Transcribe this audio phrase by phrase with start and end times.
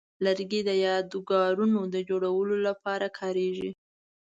[0.25, 3.71] لرګی د یادګارونو د جوړولو لپاره کاریږي.